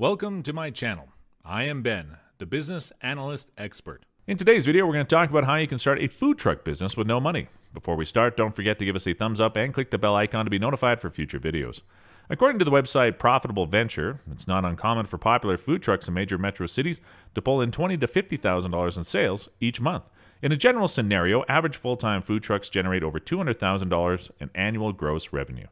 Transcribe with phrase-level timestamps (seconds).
[0.00, 1.10] Welcome to my channel.
[1.44, 4.06] I am Ben, the business analyst expert.
[4.26, 6.64] In today's video, we're going to talk about how you can start a food truck
[6.64, 7.48] business with no money.
[7.74, 10.16] Before we start, don't forget to give us a thumbs up and click the bell
[10.16, 11.82] icon to be notified for future videos.
[12.30, 16.38] According to the website Profitable Venture, it's not uncommon for popular food trucks in major
[16.38, 17.02] metro cities
[17.34, 20.04] to pull in twenty to fifty thousand dollars in sales each month.
[20.40, 24.48] In a general scenario, average full-time food trucks generate over two hundred thousand dollars in
[24.54, 25.66] annual gross revenue.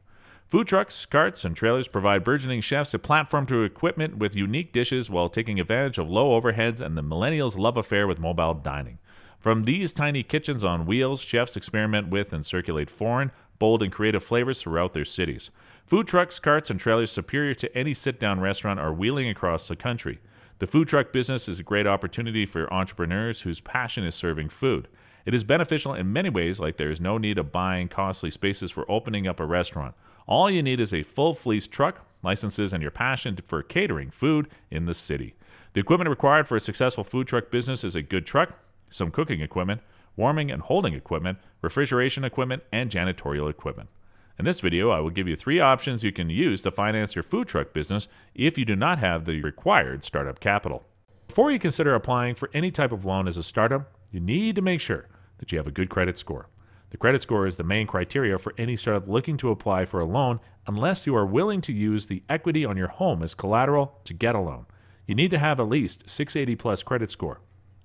[0.49, 5.07] Food trucks, carts, and trailers provide burgeoning chefs a platform to equipment with unique dishes
[5.07, 8.97] while taking advantage of low overheads and the millennials' love affair with mobile dining.
[9.39, 14.23] From these tiny kitchens on wheels, chefs experiment with and circulate foreign, bold, and creative
[14.23, 15.51] flavors throughout their cities.
[15.85, 19.75] Food trucks, carts, and trailers superior to any sit down restaurant are wheeling across the
[19.75, 20.17] country.
[20.57, 24.87] The food truck business is a great opportunity for entrepreneurs whose passion is serving food.
[25.25, 28.71] It is beneficial in many ways, like there is no need of buying costly spaces
[28.71, 29.95] for opening up a restaurant.
[30.27, 34.47] All you need is a full fleece truck, licenses, and your passion for catering food
[34.69, 35.35] in the city.
[35.73, 39.41] The equipment required for a successful food truck business is a good truck, some cooking
[39.41, 39.81] equipment,
[40.15, 43.89] warming and holding equipment, refrigeration equipment, and janitorial equipment.
[44.37, 47.23] In this video, I will give you three options you can use to finance your
[47.23, 50.85] food truck business if you do not have the required startup capital.
[51.27, 54.61] Before you consider applying for any type of loan as a startup, you need to
[54.61, 55.07] make sure
[55.37, 56.47] that you have a good credit score.
[56.91, 60.05] The credit score is the main criteria for any startup looking to apply for a
[60.05, 64.13] loan unless you are willing to use the equity on your home as collateral to
[64.13, 64.65] get a loan.
[65.05, 67.41] You need to have at least 680 plus credit score.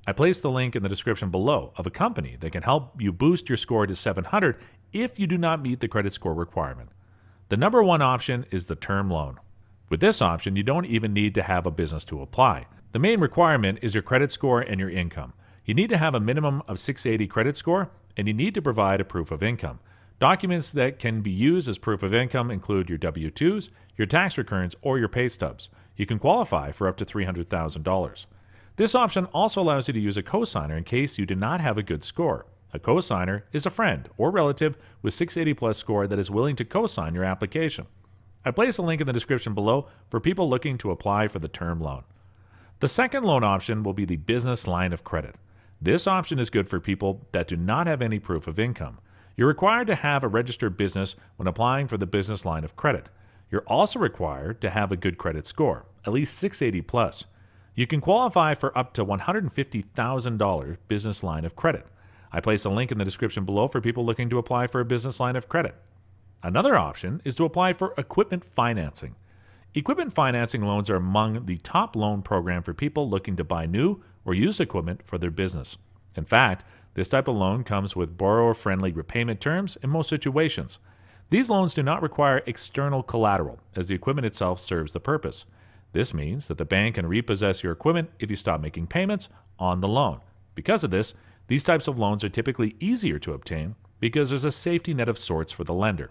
[0.06, 3.12] I placed the link in the description below of a company that can help you
[3.12, 4.56] boost your score to 700
[4.92, 6.90] if you do not meet the credit score requirement.
[7.48, 9.38] The number one option is the term loan.
[9.88, 12.66] With this option, you don't even need to have a business to apply.
[12.92, 15.34] The main requirement is your credit score and your income.
[15.64, 19.00] You need to have a minimum of 680 credit score and you need to provide
[19.00, 19.80] a proof of income.
[20.20, 24.36] Documents that can be used as proof of income include your W 2s, your tax
[24.36, 25.68] returns, or your pay stubs.
[25.96, 28.26] You can qualify for up to $300,000.
[28.76, 31.78] This option also allows you to use a cosigner in case you do not have
[31.78, 32.46] a good score.
[32.72, 36.64] A cosigner is a friend or relative with 680 plus score that is willing to
[36.64, 37.86] cosign your application.
[38.44, 41.48] I place a link in the description below for people looking to apply for the
[41.48, 42.02] term loan.
[42.80, 45.36] The second loan option will be the business line of credit.
[45.84, 49.00] This option is good for people that do not have any proof of income.
[49.36, 53.10] You're required to have a registered business when applying for the business line of credit.
[53.50, 57.24] You're also required to have a good credit score, at least 680 plus.
[57.74, 61.86] You can qualify for up to $150,000 business line of credit.
[62.32, 64.86] I place a link in the description below for people looking to apply for a
[64.86, 65.74] business line of credit.
[66.42, 69.16] Another option is to apply for equipment financing.
[69.74, 74.02] Equipment financing loans are among the top loan program for people looking to buy new
[74.24, 75.76] or used equipment for their business.
[76.16, 76.64] In fact,
[76.94, 80.78] this type of loan comes with borrower friendly repayment terms in most situations.
[81.30, 85.44] These loans do not require external collateral, as the equipment itself serves the purpose.
[85.92, 89.80] This means that the bank can repossess your equipment if you stop making payments on
[89.80, 90.20] the loan.
[90.54, 91.14] Because of this,
[91.48, 95.18] these types of loans are typically easier to obtain because there's a safety net of
[95.18, 96.10] sorts for the lender.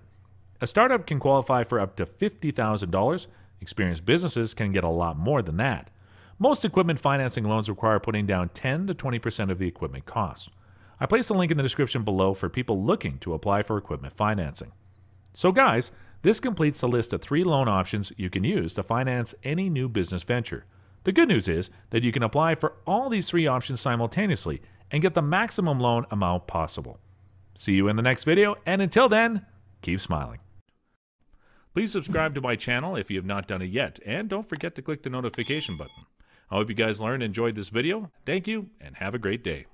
[0.62, 3.28] A startup can qualify for up to $50,000.
[3.62, 5.90] Experienced businesses can get a lot more than that.
[6.40, 10.50] Most equipment financing loans require putting down 10 to 20% of the equipment cost.
[11.00, 14.16] I place a link in the description below for people looking to apply for equipment
[14.16, 14.72] financing.
[15.34, 19.36] So, guys, this completes the list of three loan options you can use to finance
[19.44, 20.66] any new business venture.
[21.04, 25.02] The good news is that you can apply for all these three options simultaneously and
[25.02, 27.00] get the maximum loan amount possible.
[27.56, 29.46] See you in the next video, and until then,
[29.82, 30.40] keep smiling.
[31.74, 34.76] Please subscribe to my channel if you have not done it yet, and don't forget
[34.76, 36.06] to click the notification button.
[36.52, 38.12] I hope you guys learned and enjoyed this video.
[38.26, 39.66] Thank you, and have a great day.